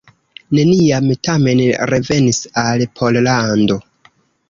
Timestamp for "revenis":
1.93-2.43